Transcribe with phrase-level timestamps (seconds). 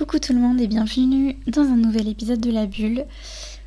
[0.00, 3.04] Coucou tout le monde et bienvenue dans un nouvel épisode de La Bulle.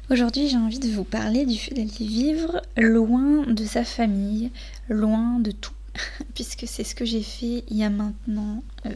[0.09, 4.49] Aujourd'hui j'ai envie de vous parler du fait d'aller vivre loin de sa famille,
[4.89, 5.75] loin de tout.
[6.33, 8.95] Puisque c'est ce que j'ai fait il y a maintenant euh,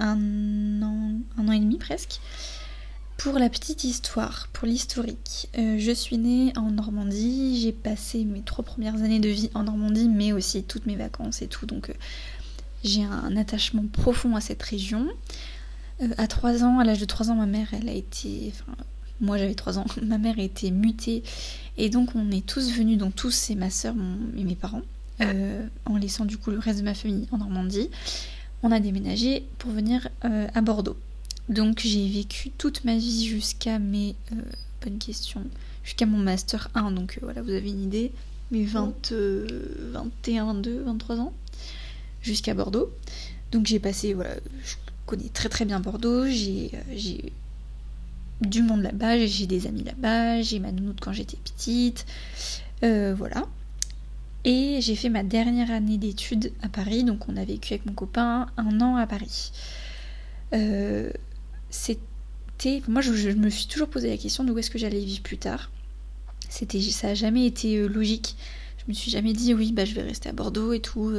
[0.00, 2.18] un, an, un an et demi presque.
[3.18, 8.42] Pour la petite histoire, pour l'historique, euh, je suis née en Normandie, j'ai passé mes
[8.42, 11.90] trois premières années de vie en Normandie, mais aussi toutes mes vacances et tout, donc
[11.90, 11.94] euh,
[12.82, 15.06] j'ai un attachement profond à cette région.
[16.02, 18.52] Euh, à 3 ans, à l'âge de 3 ans, ma mère, elle a été.
[18.52, 18.76] Enfin,
[19.20, 21.22] moi j'avais 3 ans, ma mère a été mutée.
[21.78, 23.94] Et donc on est tous venus, donc tous, c'est ma soeur
[24.36, 24.82] et mes parents,
[25.20, 27.88] euh, en laissant du coup le reste de ma famille en Normandie.
[28.62, 30.96] On a déménagé pour venir euh, à Bordeaux.
[31.48, 34.14] Donc j'ai vécu toute ma vie jusqu'à mes.
[34.82, 35.42] bonne question.
[35.82, 38.12] Jusqu'à mon master 1, donc voilà, vous avez une idée.
[38.52, 39.12] Mes 20,
[39.92, 41.32] 21, 22, 23 ans.
[42.20, 42.92] Jusqu'à Bordeaux.
[43.50, 44.34] Donc j'ai passé, voilà,
[45.16, 47.28] connais très très bien Bordeaux, j'ai euh,
[48.40, 52.06] du monde là-bas, j'ai des amis là-bas, j'ai ma nounoute quand j'étais petite,
[52.82, 53.44] euh, voilà.
[54.44, 57.92] Et j'ai fait ma dernière année d'études à Paris, donc on a vécu avec mon
[57.92, 59.52] copain un an à Paris.
[60.54, 61.10] Euh,
[61.68, 65.22] c'était, moi je, me suis toujours posé la question de où est-ce que j'allais vivre
[65.22, 65.70] plus tard.
[66.48, 68.34] C'était, ça a jamais été logique.
[68.78, 71.12] Je me suis jamais dit oui bah je vais rester à Bordeaux et tout.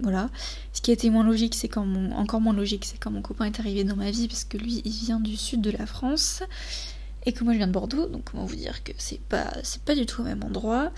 [0.00, 0.30] Voilà.
[0.72, 2.12] Ce qui a été moins logique, c'est quand mon...
[2.12, 4.82] encore moins logique, c'est quand mon copain est arrivé dans ma vie parce que lui,
[4.84, 6.42] il vient du sud de la France
[7.26, 8.06] et que moi je viens de Bordeaux.
[8.06, 10.90] Donc comment vous dire que c'est pas c'est pas du tout au même endroit.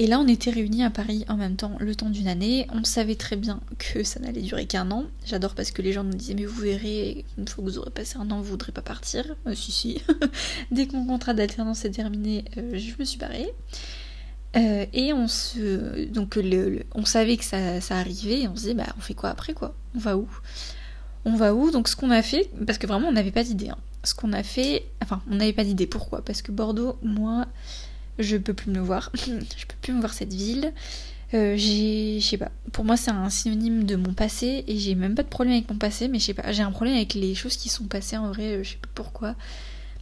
[0.00, 2.68] Et là, on était réunis à Paris en même temps, le temps d'une année.
[2.72, 5.06] On savait très bien que ça n'allait durer qu'un an.
[5.26, 7.90] J'adore parce que les gens nous disaient mais vous verrez, une fois que vous aurez
[7.90, 9.24] passé un an, vous voudrez pas partir.
[9.48, 10.00] Euh, si si.
[10.70, 13.52] Dès que mon contrat d'alternance est terminé, euh, je me suis barrée.
[14.58, 16.38] Euh, et on se donc
[16.94, 19.52] on savait que ça, ça, arrivait et on se disait bah on fait quoi après
[19.52, 19.74] quoi?
[19.94, 20.28] On va où?
[21.24, 21.70] On va où?
[21.70, 23.68] Donc ce qu'on a fait, parce que vraiment on n'avait pas d'idée.
[23.68, 23.78] Hein.
[24.16, 25.86] Qu'on a fait, enfin on n'avait pas d'idée.
[25.86, 26.24] Pourquoi?
[26.24, 27.46] Parce que Bordeaux, moi,
[28.18, 29.12] je peux plus me voir.
[29.26, 30.72] je peux plus me voir cette ville.
[31.34, 32.50] Euh, j'ai, je sais pas.
[32.72, 35.70] Pour moi c'est un synonyme de mon passé et j'ai même pas de problème avec
[35.70, 36.50] mon passé, mais je sais pas.
[36.52, 38.54] J'ai un problème avec les choses qui sont passées en vrai.
[38.54, 39.34] Euh, je sais pas pourquoi.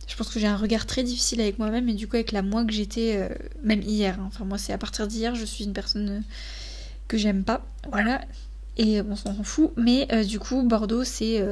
[0.07, 2.43] Je pense que j'ai un regard très difficile avec moi-même et du coup avec la
[2.43, 3.29] moi que j'étais, euh,
[3.63, 4.19] même hier.
[4.21, 4.25] Hein.
[4.29, 6.21] Enfin moi c'est à partir d'hier, je suis une personne euh,
[7.09, 7.67] que j'aime pas.
[7.91, 8.25] Voilà.
[8.77, 9.73] Et bon, on s'en fout.
[9.77, 11.43] Mais euh, du coup Bordeaux c'est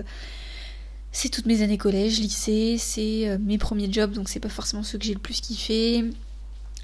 [1.11, 4.99] c'est toutes mes années collège, lycée, c'est mes premiers jobs donc c'est pas forcément ceux
[4.99, 6.05] que j'ai le plus kiffé.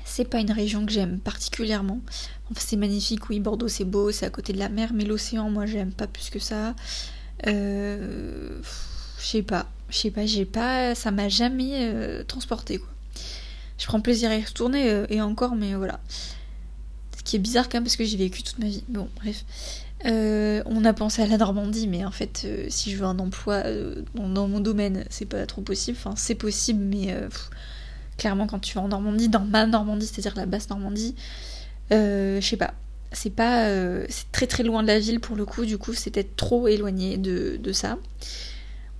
[0.04, 2.00] C'est pas une région que j'aime particulièrement.
[2.50, 5.50] Enfin, c'est magnifique, oui, Bordeaux c'est beau, c'est à côté de la mer, mais l'océan,
[5.50, 6.74] moi j'aime pas plus que ça.
[7.46, 8.60] Euh,
[9.20, 12.88] je sais pas, je sais pas, j'ai pas, ça m'a jamais euh, transporté quoi.
[13.78, 16.00] Je prends plaisir à y retourner euh, et encore, mais voilà.
[17.16, 18.84] Ce qui est bizarre quand même parce que j'ai vécu toute ma vie.
[18.88, 19.44] Bon, bref.
[20.06, 23.62] Euh, on a pensé à la Normandie, mais en fait, si je veux un emploi
[24.14, 25.96] dans, mon domaine, c'est pas trop possible.
[25.98, 27.14] Enfin, c'est possible, mais
[28.16, 31.14] clairement, quand tu vas en Normandie, dans ma Normandie, c'est-à-dire la basse Normandie,
[31.90, 32.74] je sais pas.
[33.12, 33.66] C'est pas,
[34.08, 35.64] c'est très très loin de la ville pour le coup.
[35.64, 37.98] Du coup, c'était trop éloigné de ça.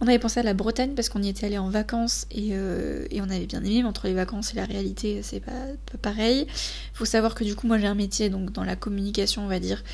[0.03, 3.21] On avait pensé à la Bretagne parce qu'on y était allé en vacances euh, et,
[3.21, 5.53] on avait bien aimé, mais entre les vacances et la réalité, c'est pas,
[5.93, 6.47] pas pareil.
[6.95, 9.85] Faut savoir que du coup, moi j'ai un métier dans la communication, on va dire.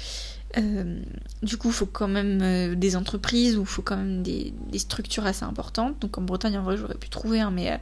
[0.59, 1.01] Euh,
[1.43, 5.27] du coup, il faut quand même euh, des entreprises ou faut quand même des, structures
[5.27, 5.99] assez importantes.
[6.01, 7.81] Donc en Bretagne, en vrai, j'aurais pu trouver un, mais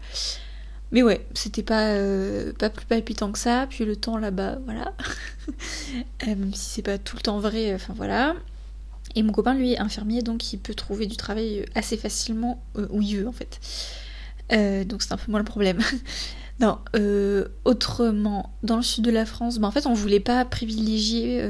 [0.93, 1.95] mais ouais, c'était pas
[2.59, 3.67] pas plus palpitant que ça.
[3.69, 4.95] Puis le temps là-bas, voilà.
[6.27, 8.34] même si c'est pas tout le temps vrai, enfin voilà.
[9.15, 12.87] Et mon copain, lui, est infirmier, donc il peut trouver du travail assez facilement euh,
[12.91, 13.60] où il veut, en fait.
[14.53, 15.78] Euh, donc c'est un peu moins le problème.
[16.60, 20.44] non, euh, autrement, dans le sud de la France, bah, en fait, on voulait pas
[20.44, 21.42] privilégier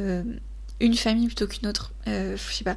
[0.81, 1.93] une famille plutôt qu'une autre.
[2.07, 2.77] je sais pas.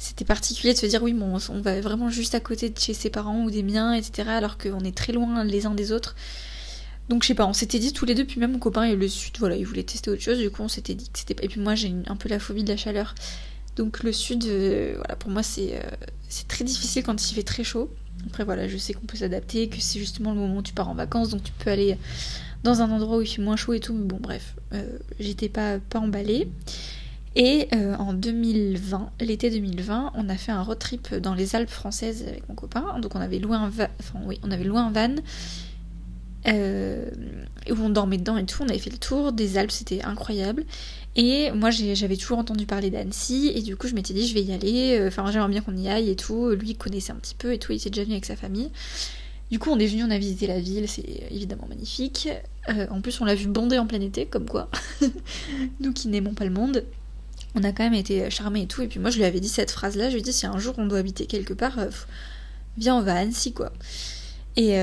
[0.00, 2.94] C'était particulier de se dire, oui, bon, on va vraiment juste à côté de chez
[2.94, 6.14] ses parents ou des miens, etc., alors qu'on est très loin les uns des autres.
[7.08, 8.94] Donc je sais pas, on s'était dit tous les deux, puis même mon copain et
[8.94, 11.34] le sud, voilà, il voulait tester autre chose, du coup on s'était dit que c'était
[11.34, 11.42] pas.
[11.42, 13.14] Et puis moi j'ai un peu la phobie de la chaleur.
[13.78, 15.80] Donc le sud, euh, voilà, pour moi euh,
[16.28, 17.90] c'est très difficile quand il fait très chaud.
[18.26, 20.88] Après voilà, je sais qu'on peut s'adapter, que c'est justement le moment où tu pars
[20.88, 21.96] en vacances, donc tu peux aller
[22.64, 23.94] dans un endroit où il fait moins chaud et tout.
[23.94, 26.48] Mais bon bref, euh, j'étais pas, pas emballée.
[27.36, 27.68] Et
[28.00, 32.48] en 2020, l'été 2020, on a fait un road trip dans les Alpes françaises avec
[32.48, 32.98] mon copain.
[33.00, 35.14] Donc on avait loué un, enfin, oui, on avait loué un van
[36.46, 37.10] euh,
[37.70, 38.62] où on dormait dedans et tout.
[38.62, 40.64] On avait fait le tour des Alpes, c'était incroyable.
[41.16, 44.42] Et moi, j'avais toujours entendu parler d'Annecy, et du coup, je m'étais dit, je vais
[44.42, 44.98] y aller.
[44.98, 46.50] Euh, enfin, j'aimerais bien qu'on y aille et tout.
[46.50, 47.72] Lui, il connaissait un petit peu et tout.
[47.72, 48.70] Il était déjà venu avec sa famille.
[49.50, 52.28] Du coup, on est venu, on a visité la ville, c'est évidemment magnifique.
[52.68, 54.70] Euh, en plus, on l'a vu bondé en plein été, comme quoi.
[55.80, 56.84] Nous qui n'aimons pas le monde,
[57.54, 58.82] on a quand même été charmés et tout.
[58.82, 60.10] Et puis moi, je lui avais dit cette phrase-là.
[60.10, 61.78] Je lui ai dit, si un jour on doit habiter quelque part,
[62.76, 63.72] viens, on va à Annecy, quoi.
[64.60, 64.74] Et,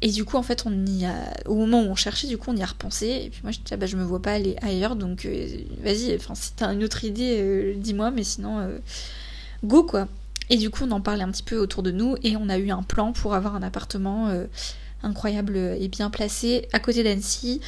[0.00, 1.14] et, du coup, en fait, on y a,
[1.44, 3.06] au moment où on cherchait, du coup, on y a repensé.
[3.26, 5.28] Et puis moi, je disais, ah, bah, je me vois pas aller ailleurs, donc
[5.84, 8.66] vas-y, enfin, si t'as une autre idée, dis-moi, mais sinon,
[9.64, 10.08] go, quoi.
[10.48, 12.56] Et du coup, on en parlait un petit peu autour de nous, et on a
[12.56, 14.30] eu un plan pour avoir un appartement
[15.02, 17.60] incroyable et bien placé à côté d'Annecy.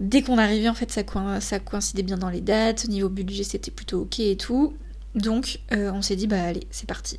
[0.00, 1.02] Dès qu'on arrivait, en fait, ça,
[1.40, 2.84] ça, coïncidait bien dans les dates.
[2.86, 4.74] Au niveau budget, c'était plutôt ok et tout.
[5.14, 7.18] Donc, euh, on s'est dit, bah allez, c'est parti.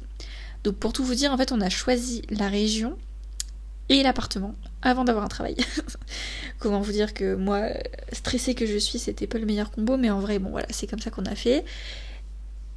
[0.63, 2.97] Donc, pour tout vous dire, en fait, on a choisi la région
[3.89, 5.55] et l'appartement avant d'avoir un travail.
[6.59, 7.67] Comment vous dire que moi,
[8.13, 10.87] stressée que je suis, c'était pas le meilleur combo, mais en vrai, bon, voilà, c'est
[10.87, 11.65] comme ça qu'on a fait.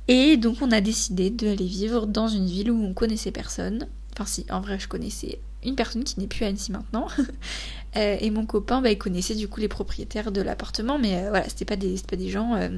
[0.09, 3.87] Et donc, on a décidé d'aller vivre dans une ville où on connaissait personne.
[4.13, 7.09] Enfin, si, en vrai, je connaissais une personne qui n'est plus à Annecy maintenant.
[7.95, 11.29] Euh, et mon copain, bah, il connaissait du coup les propriétaires de l'appartement, mais euh,
[11.29, 12.71] voilà, c'était pas des, pas des gens euh,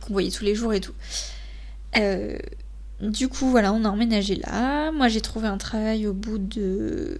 [0.00, 0.94] qu'on voyait tous les jours et tout.
[3.10, 4.92] Du coup, voilà, on a emménagé là.
[4.92, 7.18] Moi, j'ai trouvé un travail au bout de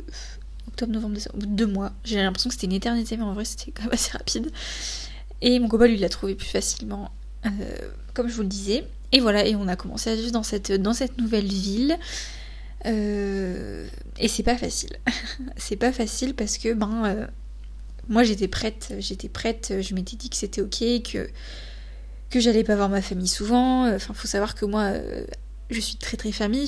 [0.68, 1.92] octobre, novembre, décembre, au bout de deux mois.
[2.04, 4.50] J'ai l'impression que c'était une éternité, mais en vrai, c'était quand même assez rapide.
[5.40, 7.10] Et mon copain, lui, l'a trouvé plus facilement,
[8.14, 8.84] comme je vous le disais.
[9.12, 11.98] Et voilà, et on a commencé à vivre dans cette, dans cette nouvelle ville.
[12.86, 13.86] Euh,
[14.18, 14.96] et c'est pas facile.
[15.56, 17.26] c'est pas facile parce que ben euh,
[18.08, 21.28] moi j'étais prête, j'étais prête, je m'étais dit que c'était ok, que
[22.30, 23.88] que j'allais pas voir ma famille souvent.
[23.94, 25.24] Enfin, faut savoir que moi euh,
[25.70, 26.66] je suis très très famille.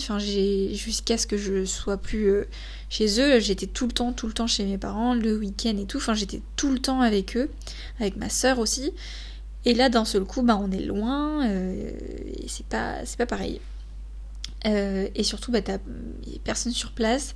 [0.74, 2.44] Jusqu'à ce que je sois plus
[2.88, 5.86] chez eux, j'étais tout le temps, tout le temps chez mes parents, le week-end et
[5.86, 5.98] tout.
[5.98, 7.50] Enfin, j'étais tout le temps avec eux,
[8.00, 8.92] avec ma sœur aussi.
[9.64, 13.60] Et là, d'un seul coup, ben, on est loin et c'est pas, c'est pas pareil.
[14.66, 15.78] Euh, et surtout, bah, t'as
[16.44, 17.34] personne sur place.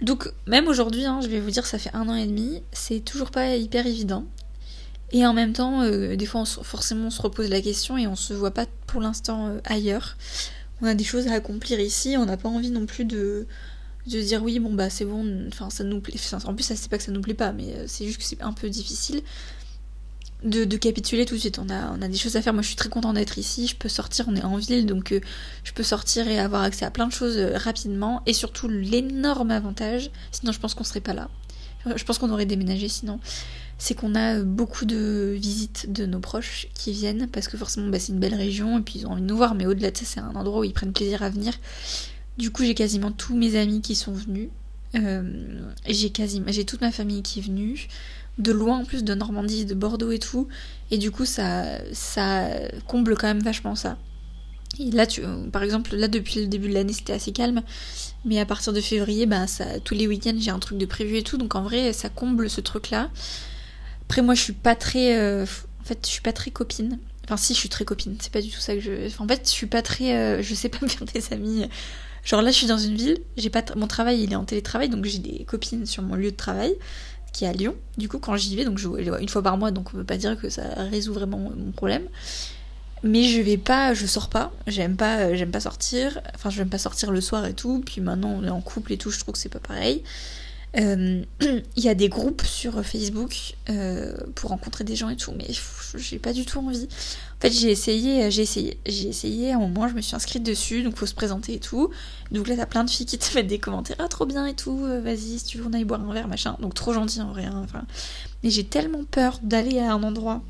[0.00, 3.00] Donc, même aujourd'hui, hein, je vais vous dire, ça fait un an et demi, c'est
[3.00, 4.24] toujours pas hyper évident.
[5.12, 8.16] Et en même temps, euh, des fois, forcément, on se repose la question et on
[8.16, 10.16] se voit pas pour l'instant euh, ailleurs.
[10.82, 13.46] On a des choses à accomplir ici, on n'a pas envie non plus de,
[14.06, 16.14] de dire oui, bon, bah c'est bon, enfin, ça nous plaît.
[16.44, 18.40] en plus, ça c'est pas que ça nous plaît pas, mais c'est juste que c'est
[18.40, 19.22] un peu difficile
[20.44, 21.58] de, capituler tout de suite.
[21.58, 22.52] On a, on a des choses à faire.
[22.52, 23.66] Moi, je suis très contente d'être ici.
[23.66, 24.26] Je peux sortir.
[24.28, 25.20] On est en ville, donc euh,
[25.64, 28.22] je peux sortir et avoir accès à plein de choses euh, rapidement.
[28.26, 31.28] Et surtout, l'énorme avantage, sinon je pense qu'on serait pas là.
[31.96, 33.20] Je pense qu'on aurait déménagé sinon.
[33.80, 37.88] C'est qu'on a euh, beaucoup de visites de nos proches qui viennent parce que forcément,
[37.88, 39.54] bah, c'est une belle région et puis ils ont envie de nous voir.
[39.54, 41.54] Mais au-delà de ça, c'est un endroit où ils prennent plaisir à venir.
[42.38, 44.50] Du coup, j'ai quasiment tous mes amis qui sont venus.
[45.88, 47.88] j'ai quasiment, j'ai toute ma famille qui est venue
[48.38, 50.46] de loin en plus de Normandie, de Bordeaux et tout.
[50.90, 52.48] Et du coup, ça, ça
[52.86, 53.96] comble quand même vachement ça.
[54.78, 55.22] Là, tu,
[55.52, 57.62] par exemple, là depuis le début de l'année, c'était assez calme.
[58.24, 61.22] Mais à partir de février, ça, tous les week-ends, j'ai un truc de prévu et
[61.22, 61.38] tout.
[61.38, 63.10] Donc en vrai, ça comble ce truc-là.
[64.10, 65.16] Après, moi, je suis pas très.
[65.16, 66.98] Euh, en fait, je suis pas très copine.
[67.24, 68.16] Enfin, si, je suis très copine.
[68.18, 68.90] C'est pas du tout ça que je.
[69.20, 70.16] en fait, je suis pas très.
[70.16, 71.68] Euh, je sais pas me faire des amis.
[72.24, 73.18] Genre là, je suis dans une ville.
[73.36, 73.62] J'ai pas.
[73.76, 76.74] Mon travail, il est en télétravail, donc j'ai des copines sur mon lieu de travail
[77.32, 77.76] qui est à Lyon.
[77.98, 80.16] Du coup, quand j'y vais, donc je une fois par mois, donc on peut pas
[80.16, 82.02] dire que ça résout vraiment mon problème.
[83.04, 84.52] Mais je vais pas, je sors pas.
[84.66, 86.20] J'aime pas, euh, j'aime pas sortir.
[86.34, 87.80] Enfin, j'aime pas sortir le soir et tout.
[87.86, 89.12] Puis maintenant, on est en couple et tout.
[89.12, 90.02] Je trouve que c'est pas pareil.
[90.78, 91.24] Euh,
[91.76, 95.46] il y a des groupes sur Facebook euh, pour rencontrer des gens et tout, mais
[95.96, 96.88] j'ai pas du tout envie.
[97.38, 99.52] En fait, j'ai essayé, j'ai essayé, j'ai essayé.
[99.52, 101.90] À un moment, je me suis inscrite dessus, donc faut se présenter et tout.
[102.30, 104.54] Donc là, t'as plein de filles qui te mettent des commentaires, ah trop bien et
[104.54, 104.84] tout.
[104.84, 106.56] Euh, vas-y, si tu veux, on aille boire un verre, machin.
[106.60, 107.44] Donc trop gentil en vrai.
[107.46, 107.66] Hein,
[108.42, 110.42] mais j'ai tellement peur d'aller à un endroit,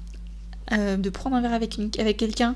[0.70, 2.54] de prendre un verre avec, avec quelqu'un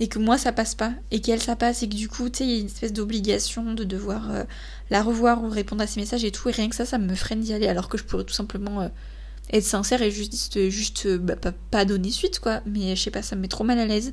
[0.00, 2.38] et que moi ça passe pas et qu'elle ça passe et que du coup tu
[2.38, 4.44] sais il y a une espèce d'obligation de devoir euh,
[4.88, 7.14] la revoir ou répondre à ses messages et tout et rien que ça ça me
[7.14, 8.88] freine d'y aller alors que je pourrais tout simplement euh,
[9.52, 11.36] être sincère et juste juste euh, bah,
[11.70, 12.62] pas, donner suite quoi.
[12.66, 14.12] Mais je sais pas ça me met trop mal à l'aise.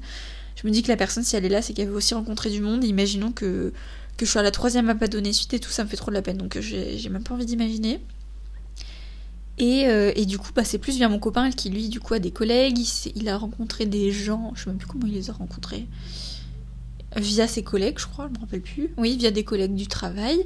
[0.55, 2.49] Je me dis que la personne si elle est là c'est qu'elle veut aussi rencontrer
[2.49, 2.83] du monde.
[2.83, 3.71] Imaginons que
[4.17, 6.11] que je sois la troisième à pas donner suite et tout ça me fait trop
[6.11, 6.37] de la peine.
[6.37, 8.01] Donc j'ai même pas envie d'imaginer
[9.59, 12.19] euh, et, du coup, bah, c'est plus via mon copain qui, lui, du coup, a
[12.19, 12.79] des collègues.
[13.15, 15.87] Il, a rencontré des gens, je sais même plus comment il les a rencontrés.
[17.15, 18.89] Via ses collègues, je crois, je me rappelle plus.
[18.97, 20.43] Oui, via des collègues du travail.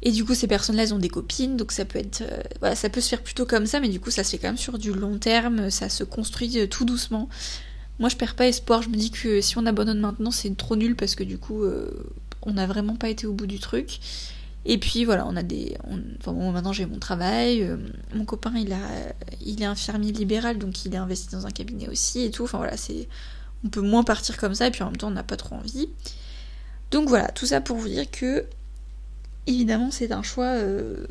[0.00, 2.22] Et du coup, ces personnes-là, elles ont des copines, donc ça peut être.
[2.22, 4.48] Euh, ça peut se faire plutôt comme ça, mais du coup, ça se fait quand
[4.48, 7.28] même sur du long terme, ça se construit euh, tout doucement.
[7.98, 10.76] Moi, je perds pas espoir, je me dis que si on abandonne maintenant, c'est trop
[10.76, 11.64] nul parce que du coup,
[12.42, 13.98] on n'a vraiment pas été au bout du truc.
[14.64, 15.76] Et puis voilà, on a des.
[16.20, 17.62] enfin bon, maintenant j'ai mon travail.
[17.62, 17.76] Euh,
[18.14, 18.78] mon copain, il, a,
[19.44, 22.44] il est infirmier libéral, donc il est investi dans un cabinet aussi et tout.
[22.44, 23.08] Enfin voilà, c'est.
[23.64, 25.56] On peut moins partir comme ça, et puis en même temps, on n'a pas trop
[25.56, 25.88] envie.
[26.90, 28.44] Donc voilà, tout ça pour vous dire que.
[29.46, 30.46] Évidemment, c'est un choix.
[30.46, 31.06] Euh,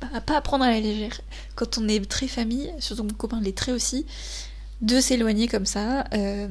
[0.00, 1.20] pas, à prendre à la légère.
[1.54, 4.06] Quand on est très famille, surtout mon copain l'est très aussi,
[4.80, 6.04] de s'éloigner comme ça.
[6.14, 6.48] Euh,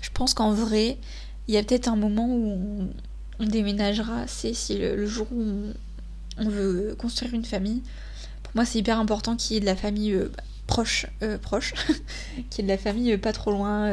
[0.00, 0.98] je pense qu'en vrai,
[1.48, 2.88] il y a peut-être un moment où
[3.46, 5.72] déménagera, c'est si le, jour où
[6.38, 7.82] on, veut construire une famille.
[8.42, 10.30] Pour moi, c'est hyper important qu'il y ait de la famille euh,
[10.66, 11.74] proche, euh, proche,
[12.50, 13.90] qu'il y ait de la famille pas trop loin,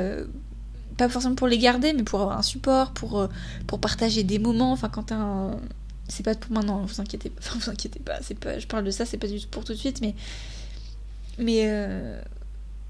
[0.97, 3.27] pas forcément pour les garder, mais pour avoir un support, pour,
[3.67, 4.71] pour partager des moments.
[4.71, 5.59] Enfin, quand un
[6.09, 7.31] c'est pas pour maintenant, vous inquiétez.
[7.39, 8.59] Enfin, vous inquiétez pas, pas.
[8.59, 10.15] Je parle de ça, c'est pas du tout pour tout de suite, mais.
[11.37, 11.67] Mais.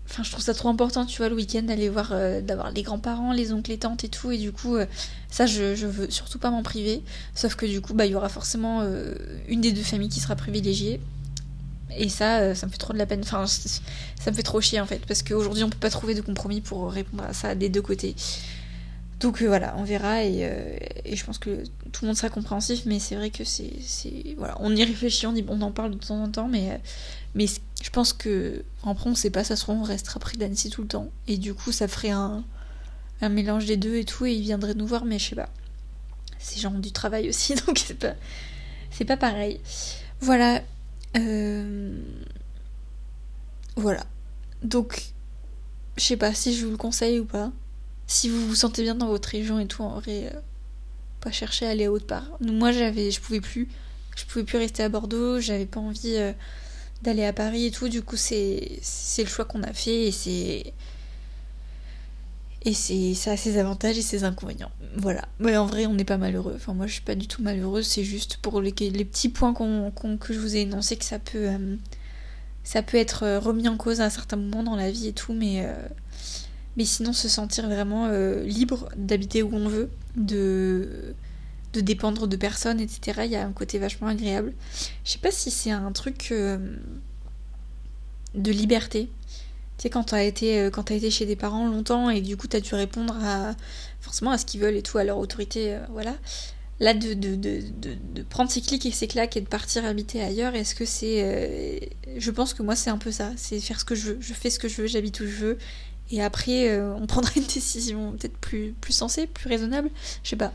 [0.08, 2.72] Euh, enfin, je trouve ça trop important, tu vois, le week-end, d'aller voir, euh, d'avoir
[2.72, 4.32] les grands-parents, les oncles, les tantes et tout.
[4.32, 4.86] Et du coup, euh,
[5.30, 7.04] ça, je, je, veux surtout pas m'en priver.
[7.36, 8.84] Sauf que du coup, bah, il y aura forcément
[9.48, 11.00] une des deux familles qui sera privilégiée.
[11.96, 13.22] Et ça, ça me fait trop de la peine.
[13.24, 15.06] Enfin, ça me fait trop chier en fait.
[15.06, 18.16] Parce qu'aujourd'hui, on peut pas trouver de compromis pour répondre à ça des deux côtés.
[19.20, 22.84] Donc euh, voilà, on verra euh, et, je pense que tout le monde sera compréhensif,
[22.86, 23.72] mais c'est vrai que c'est.
[24.38, 26.80] Voilà, on y réfléchit, on, on, en parle de temps en temps, mais,
[27.34, 27.48] mais
[27.82, 30.82] je pense que après on sait pas, ça se trouve on restera près d'Annecy tout
[30.82, 31.10] le temps.
[31.28, 32.44] Et du coup ça ferait un,
[33.22, 35.50] un mélange des deux et tout, et ils viendraient nous voir, mais je sais pas.
[36.40, 38.14] Ces gens ont du travail aussi, donc c'est pas.
[38.92, 39.60] C'est pas pareil.
[40.22, 40.62] Voilà.
[41.18, 42.00] Euh,
[43.76, 44.04] voilà.
[44.64, 45.14] Donc,
[45.98, 47.52] je sais pas si je vous le conseille ou pas
[48.08, 50.40] si vous vous sentez bien dans votre région et tout, en vrai, euh,
[51.20, 52.26] pas chercher à aller à autre part.
[52.40, 53.68] Moi, j'avais, je pouvais plus,
[54.16, 56.32] je pouvais plus rester à Bordeaux, j'avais pas envie euh,
[57.02, 57.90] d'aller à Paris et tout.
[57.90, 58.80] Du coup, c'est,
[59.18, 60.74] le choix qu'on a fait et c'est,
[62.64, 64.72] et c'est, ça a ses avantages et ses inconvénients.
[64.96, 65.28] Voilà.
[65.40, 66.54] Mais en vrai, on n'est pas malheureux.
[66.56, 67.88] Enfin, moi, je suis pas du tout malheureuse.
[67.88, 71.50] C'est juste pour les, petits points qu'on, que je vous ai énoncés que ça peut,
[71.50, 71.76] euh,
[72.64, 75.34] ça peut être remis en cause à un certain moment dans la vie et tout,
[75.34, 75.66] mais
[76.78, 81.16] mais sinon se sentir vraiment euh, libre d'habiter où on veut, de,
[81.78, 83.22] de dépendre de personne, etc.
[83.26, 84.54] Il y a un côté vachement agréable.
[85.06, 86.58] Je sais pas si c'est un truc euh,
[88.36, 89.10] de liberté.
[89.78, 92.60] Tu sais, quand t'as été, euh, été chez des parents longtemps et du coup t'as
[92.60, 93.56] dû répondre à
[94.02, 96.16] forcément à ce qu'ils veulent et tout, à leur autorité, voilà.
[96.80, 97.64] Là, de, de, de,
[98.14, 101.90] de, prendre ses clics et ses claques et de partir habiter ailleurs, est-ce que c'est.
[102.18, 103.32] je pense que moi, c'est un peu ça.
[103.36, 104.18] C'est faire ce que je veux.
[104.22, 105.58] Je fais ce que je veux, j'habite où je veux.
[106.12, 109.90] Et après, euh, on prendra une décision peut-être plus, plus sensée, plus raisonnable.
[110.24, 110.54] Je sais pas.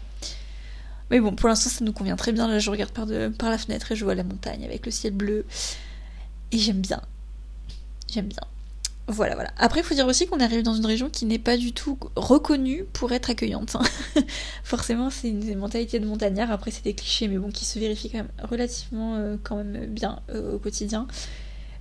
[1.12, 2.48] Mais bon, pour l'instant, ça nous convient très bien.
[2.48, 4.90] Là, je regarde par, de, par la fenêtre et je vois la montagne avec le
[4.90, 5.44] ciel bleu.
[6.52, 7.02] Et j'aime bien.
[8.10, 8.40] J'aime bien.
[9.08, 9.50] Voilà, voilà.
[9.58, 11.98] Après, il faut dire aussi qu'on arrive dans une région qui n'est pas du tout
[12.16, 13.76] reconnue pour être accueillante.
[13.76, 13.82] Hein.
[14.64, 16.50] Forcément, c'est une mentalité de montagnard.
[16.50, 19.84] Après, c'est des clichés, mais bon, qui se vérifient quand même relativement euh, quand même
[19.84, 21.06] bien euh, au quotidien.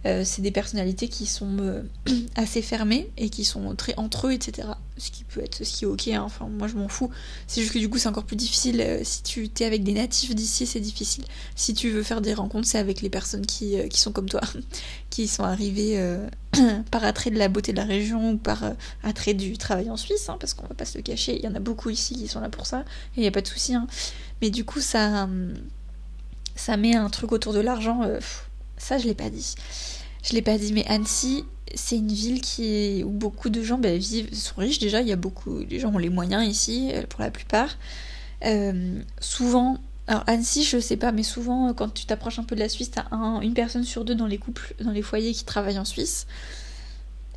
[0.06, 1.84] Euh, c'est des personnalités qui sont euh,
[2.36, 4.68] assez fermées et qui sont très entre eux, etc.
[4.98, 6.24] Ce qui peut être, ce qui est ok, hein.
[6.24, 7.12] enfin moi je m'en fous.
[7.48, 8.82] C'est juste que du coup c'est encore plus difficile.
[8.82, 11.24] Euh, si tu es avec des natifs d'ici, c'est difficile.
[11.56, 14.42] Si tu veux faire des rencontres, c'est avec les personnes qui, qui sont comme toi,
[15.12, 16.00] qui sont arrivées
[16.92, 18.64] par attrait de la beauté de la région ou par
[19.04, 21.48] attrait du travail en Suisse, hein, parce qu'on va pas se le cacher, il y
[21.48, 23.48] en a beaucoup ici qui sont là pour ça, et il n'y a pas de
[23.48, 23.76] souci.
[23.76, 23.88] Hein.
[24.42, 25.30] Mais du coup ça,
[26.56, 28.02] ça met un truc autour de l'argent.
[28.82, 29.54] Ça, je l'ai pas dit.
[30.24, 31.46] Je l'ai pas dit, mais Annecy,
[31.76, 35.02] c'est une ville qui où beaucoup de gens bah, vivent, sont riches déjà.
[35.02, 37.78] Il y a beaucoup, les gens ont les moyens ici, euh, pour la plupart.
[38.44, 42.60] Euh, souvent, alors Annecy, je sais pas, mais souvent, quand tu t'approches un peu de
[42.60, 45.46] la Suisse, t'as un, une personne sur deux dans les couples, dans les foyers qui
[45.46, 46.26] travaillent en Suisse.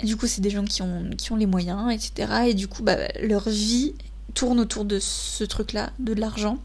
[0.02, 2.46] Du coup, c'est des gens qui ont, qui ont les moyens, etc.
[2.48, 3.92] Et du coup, bah, leur vie
[4.32, 6.58] tourne autour de ce truc-là, de l'argent.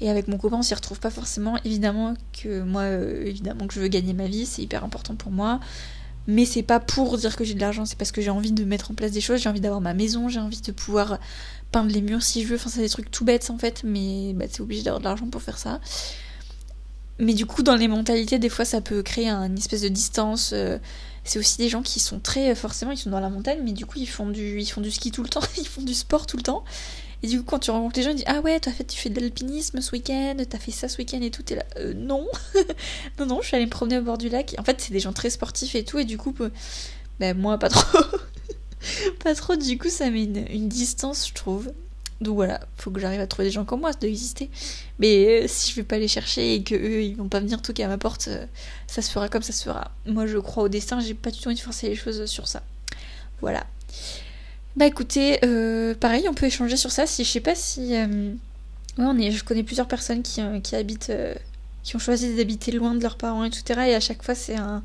[0.00, 1.58] Et avec mon copain, on s'y retrouve pas forcément.
[1.64, 5.30] Évidemment que moi, euh, évidemment que je veux gagner ma vie, c'est hyper important pour
[5.30, 5.60] moi.
[6.26, 8.64] Mais c'est pas pour dire que j'ai de l'argent, c'est parce que j'ai envie de
[8.64, 11.18] mettre en place des choses, j'ai envie d'avoir ma maison, j'ai envie de pouvoir
[11.72, 12.56] peindre les murs si je veux.
[12.56, 15.26] Enfin, c'est des trucs tout bêtes en fait, mais bah, c'est obligé d'avoir de l'argent
[15.26, 15.80] pour faire ça.
[17.18, 20.52] Mais du coup, dans les mentalités, des fois, ça peut créer une espèce de distance.
[20.54, 20.78] Euh,
[21.24, 23.84] c'est aussi des gens qui sont très forcément, ils sont dans la montagne, mais du
[23.84, 26.26] coup, ils font du, ils font du ski tout le temps, ils font du sport
[26.26, 26.64] tout le temps.
[27.22, 29.10] Et du coup, quand tu rencontres les gens, ils disent Ah ouais, toi, tu fais
[29.10, 31.42] de l'alpinisme ce week-end, t'as fait ça ce week-end et tout.
[31.42, 32.26] T'es là, euh, non.
[33.18, 34.54] non, non, je suis allée me promener au bord du lac.
[34.58, 35.98] En fait, c'est des gens très sportifs et tout.
[35.98, 36.34] Et du coup,
[37.18, 37.98] ben, moi, pas trop.
[39.22, 39.56] pas trop.
[39.56, 41.72] Du coup, ça met une, distance, je trouve.
[42.20, 44.50] Donc voilà, faut que j'arrive à trouver des gens comme moi, ça doit exister.
[44.98, 47.62] Mais euh, si je vais pas les chercher et que eux ils vont pas venir
[47.62, 48.44] toquer à ma porte, euh,
[48.86, 49.90] ça se fera comme ça se fera.
[50.04, 52.46] Moi je crois au destin, j'ai pas du tout envie de forcer les choses sur
[52.46, 52.62] ça.
[53.40, 53.66] Voilà.
[54.76, 57.06] Bah écoutez, euh, pareil, on peut échanger sur ça.
[57.06, 58.06] Si je sais pas si, euh,
[58.98, 61.12] ouais, on est, je connais plusieurs personnes qui, euh, qui habitent,
[61.82, 63.80] qui ont choisi d'habiter loin de leurs parents, etc.
[63.88, 64.82] Et à chaque fois, c'est un,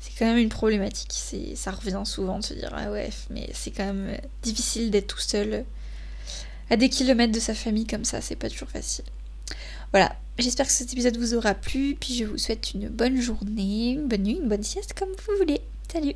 [0.00, 1.12] c'est quand même une problématique.
[1.14, 5.08] C'est, ça revient souvent de se dire ah ouais, mais c'est quand même difficile d'être
[5.08, 5.64] tout seul
[6.68, 8.20] à des kilomètres de sa famille comme ça.
[8.20, 9.04] C'est pas toujours facile.
[9.92, 10.14] Voilà.
[10.38, 11.96] J'espère que cet épisode vous aura plu.
[11.98, 15.36] Puis je vous souhaite une bonne journée, une bonne nuit, une bonne sieste comme vous
[15.38, 15.60] voulez.
[15.92, 16.14] Salut